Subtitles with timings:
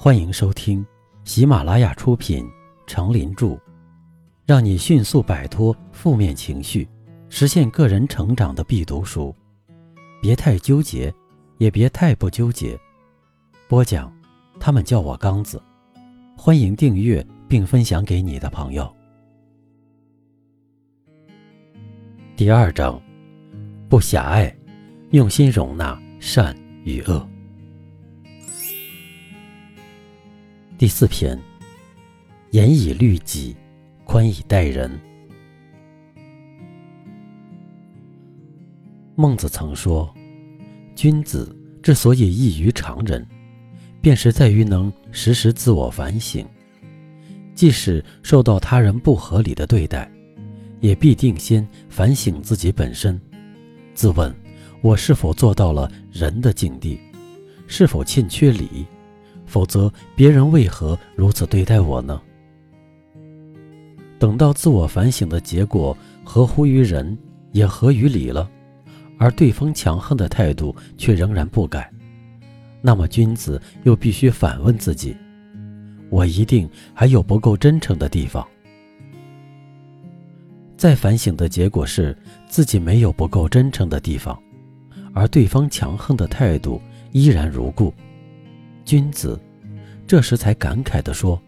[0.00, 0.86] 欢迎收听
[1.24, 2.44] 喜马拉雅出品
[2.86, 3.46] 《成林著》，
[4.46, 6.88] 让你迅速摆脱负面情绪，
[7.28, 9.34] 实现个人成长的必读书。
[10.22, 11.12] 别太纠结，
[11.56, 12.78] 也别太不纠结。
[13.66, 14.12] 播讲，
[14.60, 15.60] 他们叫我刚子。
[16.36, 18.88] 欢迎订阅并分享给你的朋友。
[22.36, 23.02] 第二章，
[23.88, 24.56] 不狭隘，
[25.10, 27.28] 用心容纳善与恶。
[30.78, 31.36] 第四篇，
[32.52, 33.56] 严以律己，
[34.04, 34.88] 宽以待人。
[39.16, 40.14] 孟子曾说
[40.94, 41.52] ：“君子
[41.82, 43.26] 之所以异于常人，
[44.00, 46.46] 便是在于能时时自我反省。
[47.56, 50.08] 即使受到他人不合理的对待，
[50.78, 53.20] 也必定先反省自己本身，
[53.94, 54.32] 自问
[54.80, 57.00] 我是否做到了人的境地，
[57.66, 58.86] 是否欠缺礼。”
[59.48, 62.20] 否则，别人为何如此对待我呢？
[64.18, 67.16] 等到自我反省的结果合乎于人，
[67.52, 68.48] 也合于理了，
[69.18, 71.90] 而对方强横的态度却仍然不改，
[72.82, 75.16] 那么君子又必须反问自己：
[76.10, 78.46] 我一定还有不够真诚的地方。
[80.76, 84.40] 再反省的结果是自己没有不够真诚的地方，
[85.12, 86.80] 而对方强横的态度
[87.12, 87.92] 依然如故。
[88.84, 89.38] 君子
[90.08, 91.40] 这时才感慨地说：“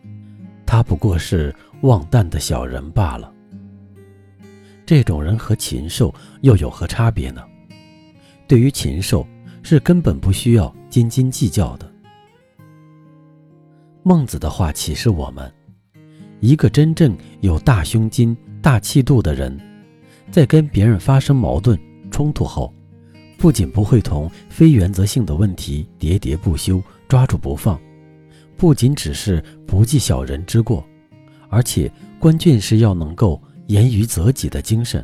[0.66, 3.32] 他不过是忘淡的小人罢了。”
[4.84, 7.42] 这种人和禽兽又有何差别呢？
[8.46, 9.26] 对于禽兽，
[9.62, 11.90] 是根本不需要斤斤计较的。
[14.02, 15.50] 孟子的话启示我们：
[16.40, 19.58] 一个真正有大胸襟、大气度的人，
[20.30, 21.80] 在跟别人发生矛盾
[22.10, 22.74] 冲突后，
[23.38, 26.82] 不仅不会同非原则性的问题喋喋不休。
[27.08, 27.80] 抓住不放，
[28.60, 30.86] 不仅只是不计小人之过，
[31.48, 35.02] 而且关键是要能够严于责己的精神。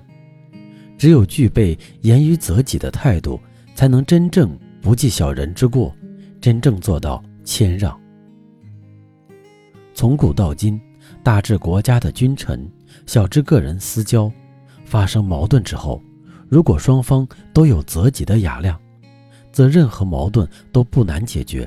[0.99, 3.41] 只有具备严于责己的态度，
[3.75, 5.91] 才能真正不计小人之过，
[6.39, 7.99] 真正做到谦让。
[9.95, 10.79] 从古到今，
[11.23, 12.71] 大至国家的君臣，
[13.07, 14.31] 小至个人私交，
[14.85, 15.99] 发生矛盾之后，
[16.47, 18.79] 如果双方都有责己的雅量，
[19.51, 21.67] 则任何矛盾都不难解决。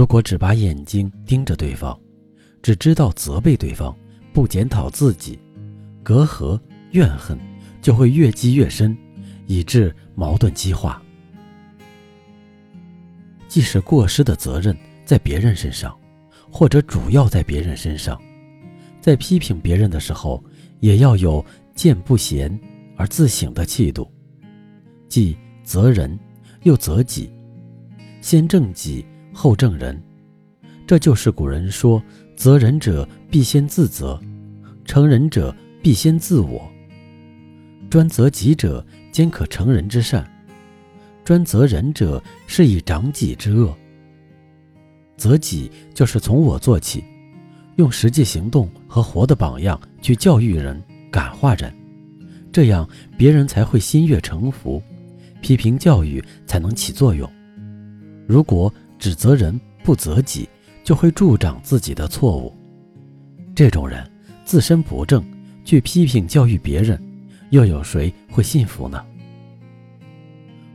[0.00, 1.94] 如果只把眼睛盯着对方，
[2.62, 3.94] 只知道责备对方，
[4.32, 5.38] 不检讨自己，
[6.02, 6.58] 隔阂
[6.92, 7.38] 怨恨
[7.82, 8.96] 就会越积越深，
[9.46, 11.02] 以致矛盾激化。
[13.46, 14.74] 即使过失的责任
[15.04, 15.94] 在别人身上，
[16.50, 18.18] 或者主要在别人身上，
[19.02, 20.42] 在批评别人的时候，
[20.78, 21.44] 也要有
[21.74, 22.58] 见不贤
[22.96, 24.10] 而自省的气度，
[25.10, 26.18] 既责人
[26.62, 27.30] 又责己，
[28.22, 29.04] 先正己。
[29.32, 30.00] 后正人，
[30.86, 32.02] 这就是古人说
[32.36, 34.20] “责人者必先自责，
[34.84, 36.68] 成人者必先自我”。
[37.88, 40.22] 专责己者，兼可成人之善；
[41.24, 43.76] 专责人者，是以长己之恶。
[45.16, 47.04] 责己就是从我做起，
[47.76, 50.80] 用实际行动和活的榜样去教育人、
[51.10, 51.72] 感化人，
[52.52, 52.88] 这样
[53.18, 54.82] 别人才会心悦诚服，
[55.40, 57.30] 批评教育才能起作用。
[58.26, 60.46] 如果指责人不责己，
[60.84, 62.54] 就会助长自己的错误。
[63.54, 64.08] 这种人
[64.44, 65.24] 自身不正，
[65.64, 67.02] 去批评教育别人，
[67.48, 69.02] 又有谁会信服呢？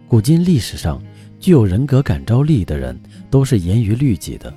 [0.07, 1.01] 古今历史上
[1.39, 2.99] 具有人格感召力的人，
[3.29, 4.51] 都是严于律己的。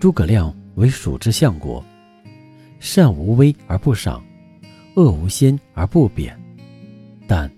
[0.00, 1.84] 诸葛亮为蜀之相国，
[2.80, 4.20] 善无威而不赏，
[4.96, 6.36] 恶无先而不贬，
[7.28, 7.48] 但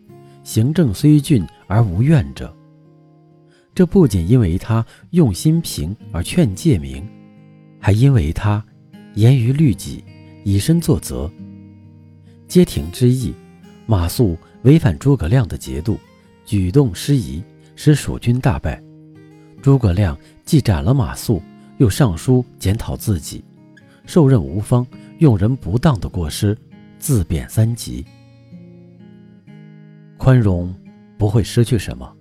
[0.42, 2.54] 行政虽峻而无怨者。
[3.74, 7.04] 这不仅因为他用心平而劝诫明，
[7.80, 8.64] 还因为他
[9.14, 10.04] 严于律己，
[10.44, 11.28] 以身作则。
[12.46, 13.34] 街亭之役，
[13.84, 15.98] 马谡违反诸葛亮的节度，
[16.44, 17.42] 举动失仪，
[17.74, 18.80] 使蜀军大败。
[19.60, 21.42] 诸葛亮既斩了马谡，
[21.78, 23.42] 又上书检讨自己，
[24.06, 24.86] 受任无方，
[25.18, 26.56] 用人不当的过失，
[27.00, 28.06] 自贬三级。
[30.16, 30.72] 宽容
[31.18, 32.14] 不会失去什么，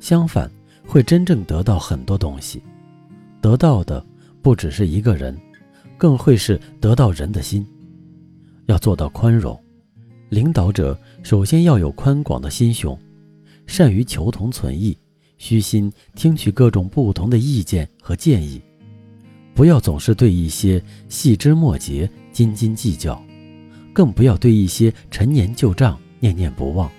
[0.00, 0.50] 相反。
[0.90, 2.60] 会真正得到很多东西，
[3.40, 4.04] 得到的
[4.42, 5.40] 不只是一个人，
[5.96, 7.64] 更会是得到人的心。
[8.66, 9.56] 要做到宽容，
[10.30, 12.98] 领导者首先要有宽广的心胸，
[13.68, 14.98] 善于求同存异，
[15.38, 18.60] 虚心听取各种不同的意见和建议，
[19.54, 23.22] 不要总是对一些细枝末节斤斤计较，
[23.92, 26.90] 更不要对一些陈年旧账念念不忘，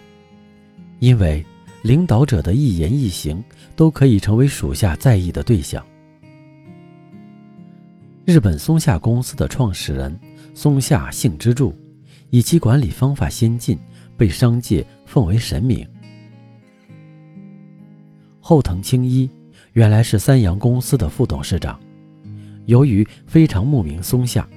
[1.00, 1.46] 因为。
[1.82, 3.44] 领导者的一言一行
[3.76, 5.84] 都可以成为属下在意的对象，
[8.24, 10.18] 日本松下公司的创始人
[10.54, 11.76] 松下幸之助，
[12.30, 13.80] 以其管理方法先进，
[14.16, 15.88] 被商界奉为神明。
[18.40, 19.28] 后藤青一
[19.74, 21.80] 原来是三洋公司的副董事长，
[22.68, 24.48] 由于非常慕名松下，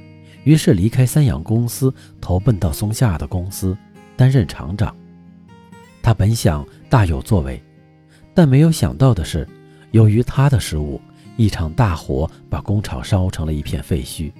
[0.44, 3.74] 于是离开三洋公司，投奔到松下的公司
[4.14, 4.94] 担任厂长。
[6.02, 7.62] 他本想大有作为，
[8.32, 9.46] 但没有想到的是，
[9.92, 11.00] 由于他的失误。
[11.36, 14.32] 一场大火把工厂烧成了一片废墟。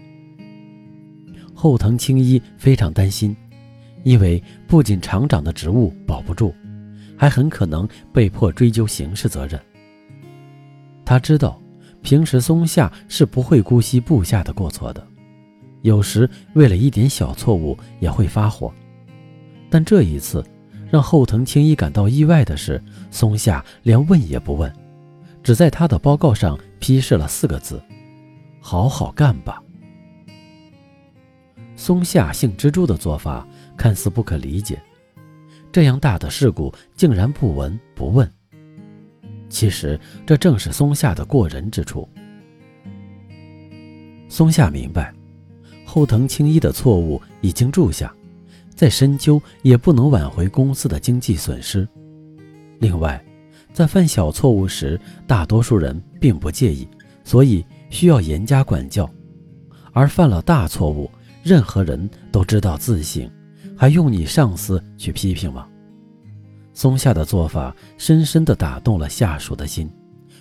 [1.53, 3.37] 后藤青一非常担心，
[4.05, 6.55] 因为不仅厂长的职务保不住，
[7.17, 9.61] 还很可能被迫追究刑事责任。
[11.05, 11.61] 他知道，
[12.01, 15.05] 平时松下是不会姑息部下的过错的，
[15.83, 18.73] 有时为了一点小错误也会发火。
[19.69, 20.45] 但这一次，
[20.95, 22.81] 让后藤青一感到意外的是，
[23.11, 24.73] 松下连问也不问。
[25.43, 27.83] 只在他的报告上批示了四个字
[28.63, 29.61] ：“好好干吧。”
[31.75, 33.45] 松下幸之助的做法
[33.77, 34.81] 看似不可理解，
[35.73, 38.33] 这样大的事故竟然不闻不问。
[39.49, 42.09] 其实这正是松下的过人之处。
[44.29, 45.13] 松下明白，
[45.85, 48.15] 后藤青一的错误已经住下，
[48.75, 51.89] 再深究也不能挽回公司的经济损失。
[52.79, 53.25] 另外，
[53.73, 56.87] 在犯小错误时，大多数人并不介意，
[57.25, 59.09] 所以需要严加管教；
[59.93, 61.11] 而犯了大错误，
[61.43, 63.31] 任何人都知道自省，
[63.77, 65.67] 还用你上司去批评吗？
[66.73, 69.89] 松下的做法深深地打动了下属的心。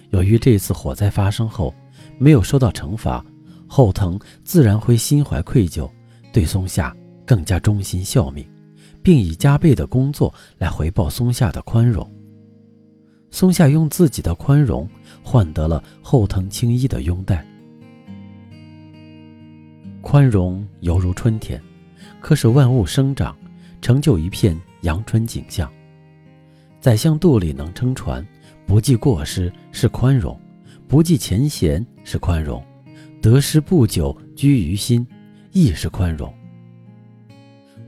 [0.10, 1.74] 由于这次火灾发生后
[2.18, 3.24] 没有受到惩罚，
[3.68, 5.90] 后藤自然会心怀愧疚，
[6.32, 8.48] 对松下更加忠心效命，
[9.02, 12.10] 并以加倍的工作来回报松下的宽容。
[13.32, 14.88] 松下用自己的宽容
[15.24, 17.46] 换得了后藤青一的拥戴。
[20.02, 21.60] 宽容犹如春天，
[22.20, 23.36] 可使万物生长，
[23.82, 25.72] 成就一片阳春景象。
[26.80, 28.24] 宰相肚里能撑船，
[28.68, 30.40] 不计过失是宽容，
[30.88, 32.62] 不计前嫌是宽容，
[33.22, 35.08] 得失不久居于心
[35.54, 36.32] 亦是宽容。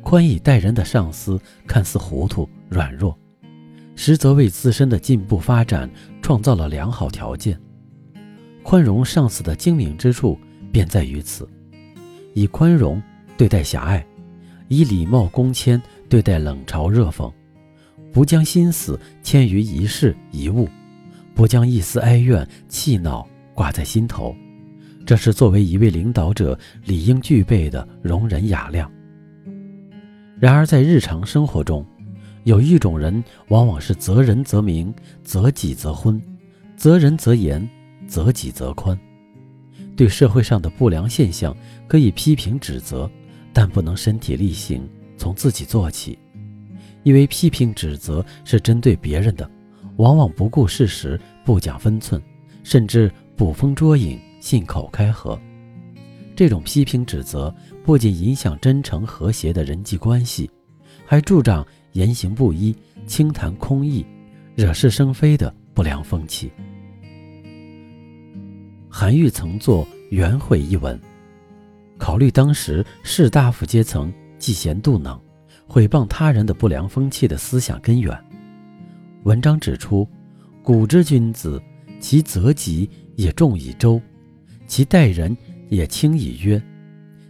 [0.05, 3.17] 宽以待人的上司看似糊涂软弱。
[3.95, 5.89] 实则为自身的进步发展
[6.21, 7.59] 创造了良好条件。
[8.61, 10.37] 宽容上司的精明之处
[10.71, 11.49] 便在于此：
[12.35, 13.01] 以宽容
[13.35, 14.05] 对待狭隘，
[14.67, 17.33] 以礼貌恭谦对待冷嘲热讽，
[18.13, 20.69] 不将心思牵于一事一物，
[21.33, 24.35] 不将一丝哀怨气恼挂在心头。
[25.03, 28.91] 这是作为一位领导者理应具备的容忍雅量。
[30.39, 31.85] 然而在日常生活中，
[32.43, 34.93] 有一种人，往往是择人则明，
[35.23, 36.19] 择己则昏；
[36.75, 37.67] 择人则严，
[38.07, 38.97] 择己则宽。
[39.95, 41.55] 对社会上的不良现象，
[41.87, 43.09] 可以批评指责，
[43.53, 44.87] 但不能身体力行，
[45.17, 46.19] 从自己做起。
[47.03, 49.49] 因为批评指责是针对别人的，
[49.97, 52.21] 往往不顾事实，不讲分寸，
[52.61, 55.39] 甚至捕风捉影，信口开河。
[56.35, 57.53] 这种批评指责
[57.83, 60.49] 不仅影响真诚和谐的人际关系，
[61.05, 61.65] 还助长。
[61.95, 62.75] 言行不一、
[63.07, 64.05] 轻谈空议、
[64.53, 66.51] 惹是生非的不良风气。
[68.89, 71.00] 韩愈曾作《元会》一文，
[71.98, 75.17] 考虑当时士大夫阶层嫉贤妒能、
[75.65, 78.13] 毁谤他人的不良风气的思想根源。
[79.24, 80.05] 文章指出，
[80.62, 81.63] 古之君子，
[82.01, 84.01] 其责己也重以周，
[84.67, 85.33] 其待人
[85.69, 86.60] 也轻以曰；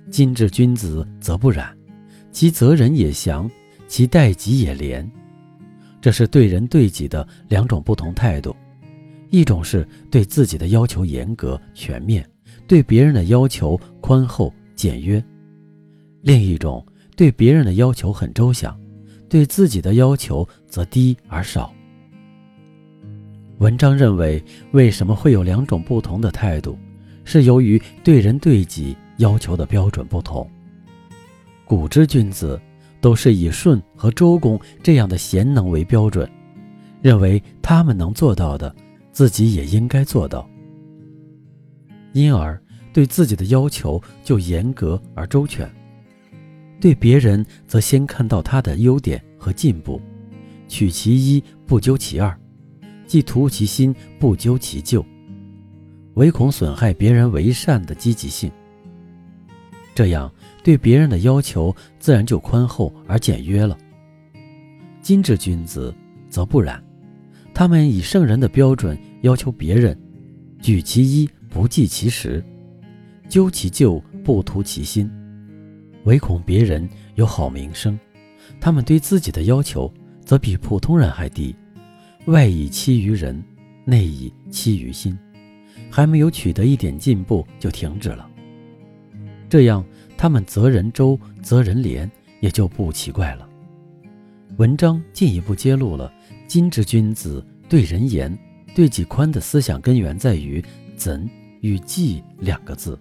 [0.10, 1.76] 今之君子则不然，
[2.32, 3.50] 其责人也详。
[3.88, 5.08] 其待己也廉，
[6.02, 8.54] 这是对人对己的两种不同态度。
[9.30, 12.28] 一种是对自己的要求严格全面，
[12.68, 15.22] 对别人的要求宽厚简约；
[16.24, 16.84] 另一种
[17.16, 18.76] 对别人的要求很周详，
[19.30, 21.72] 对自己的要求则低而少。
[23.60, 26.76] 文章认为，为什么会有两种不同的态度，
[27.26, 30.50] 是由于对人对己要求的标准不同。
[31.66, 32.58] 古之君子。
[33.02, 36.28] 都是以舜和周公这样的贤能为标准，
[37.04, 38.76] 认为他们能做到的，
[39.12, 40.50] 自己也应该做到。
[42.14, 42.60] 因而
[42.92, 45.72] 对自己的要求就严格而周全，
[46.82, 50.02] 对别人则先看到他的优点和进步，
[50.68, 52.36] 取其一不究其二，
[53.06, 55.06] 既图其新不究其旧，
[56.16, 58.52] 唯恐损害别人为善的积极性。
[59.94, 60.30] 这样。
[60.64, 63.78] 对别人的要求自然就宽厚而简约了。
[65.00, 65.94] 今之君子
[66.28, 66.84] 则不然，
[67.54, 69.96] 他们以圣人的标准要求别人，
[70.60, 72.44] 举其一不计其十，
[73.30, 75.08] 究其咎，不图其心，
[76.06, 77.96] 唯恐别人有好名声。
[78.60, 79.94] 他们对自己的要求
[80.26, 81.56] 则比普通人还低，
[82.26, 83.40] 外以欺于人，
[83.84, 85.16] 内以欺于心，
[85.96, 88.30] 还没有取得一点进步就停止了。
[89.48, 89.82] 这样，
[90.18, 92.12] 他们责人周，责人廉，
[92.42, 93.48] 也就不奇怪了。
[94.58, 96.12] 文章进一步揭露了
[96.50, 98.38] 今之君子对人严、
[98.76, 100.62] 对己宽的思想根源在于
[100.98, 101.30] “怎”
[101.64, 103.00] 与“忌”两个字。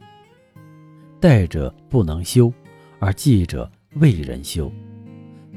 [1.19, 2.53] 待者不能修，
[3.01, 4.71] 而忌者为人修。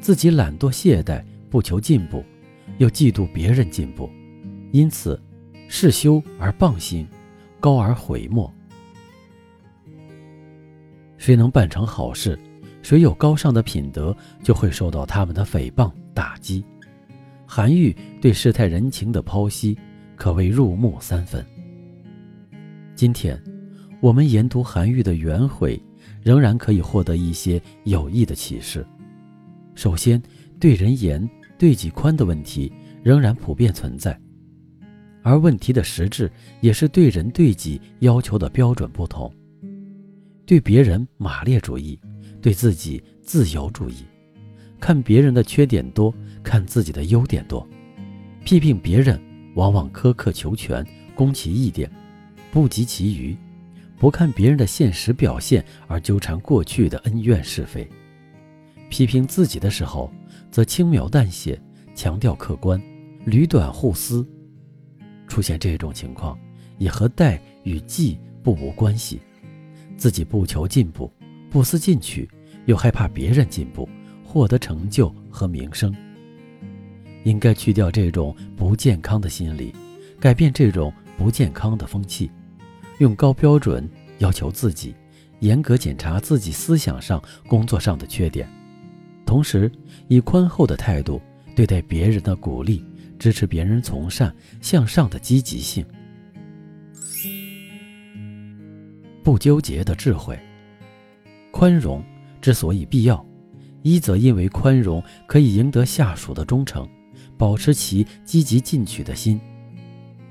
[0.01, 2.25] 自己懒惰懈怠，不求进步，
[2.79, 4.09] 又嫉妒别人进步，
[4.71, 5.21] 因此
[5.67, 7.07] 事修而谤心，
[7.59, 8.53] 高而毁莫。
[11.17, 12.37] 谁能办成好事？
[12.81, 16.63] 谁有高尚的品德，就会受到他们的诽谤打击。
[17.45, 19.77] 韩愈对世态人情的剖析，
[20.15, 21.45] 可谓入木三分。
[22.95, 23.41] 今天，
[23.99, 25.81] 我们研读韩愈的圆诲，
[26.21, 28.85] 仍然可以获得一些有益的启示。
[29.75, 30.21] 首先，
[30.59, 32.71] 对人严、对己宽的问题
[33.03, 34.17] 仍然普遍存在，
[35.27, 36.31] 而问题的实质
[36.61, 39.29] 也是对人对己要求的标准不同。
[40.45, 41.99] 对别人马列主义。
[42.39, 44.05] 对自己自由主义，
[44.79, 47.67] 看别人的缺点多，看自己的优点多；
[48.45, 49.19] 批评别人
[49.55, 51.91] 往往苛刻求全，攻其一点，
[52.51, 53.35] 不及其余；
[53.97, 57.85] 不看别人的现实表现，而纠缠过去的恩怨是非；
[58.87, 60.09] 批评自己的时候，
[60.51, 61.59] 则轻描淡写，
[61.95, 62.79] 强调客观，
[63.25, 64.25] 捋短互撕。
[65.27, 66.37] 出现这种情况，
[66.77, 69.19] 也和待与忌不无关系。
[69.97, 71.11] 自己不求进步，
[71.49, 72.27] 不思进取。
[72.65, 73.87] 又害怕别人进步，
[74.25, 75.95] 获得成就和名声。
[77.23, 79.73] 应该去掉这种不健康的心理，
[80.19, 82.29] 改变这种不健康的风气，
[82.99, 84.93] 用高标准要求自己，
[85.39, 88.45] 严格检查自己思想上、工作上的缺点，
[89.25, 89.71] 同时
[90.09, 91.21] 以宽厚的态度
[91.55, 92.83] 对待别人的鼓励，
[93.17, 95.85] 支持别人从善向上的积极性。
[99.23, 100.39] 不纠结的智慧，
[101.51, 102.03] 宽容。
[102.39, 103.25] 之所以必要，
[103.81, 106.87] 一则因为宽容可以赢得下属的忠诚，
[107.35, 109.37] 保持其积极进取的心；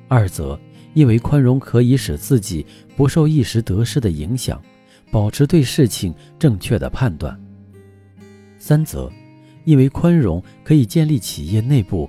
[0.09, 0.59] 二则
[0.95, 2.65] 因为宽容可以使自己
[2.97, 4.63] 不受一时得失的影响，
[5.11, 7.37] 保持对事情正确的判断；
[8.57, 9.13] 三则
[9.65, 12.09] 因为宽容可以建立企业内部